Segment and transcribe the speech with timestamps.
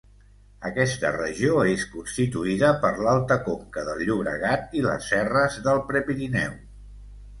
[0.69, 6.61] Aquesta regió és constituïda per l'alta conca del Llobregat i les serres del Prepirineu.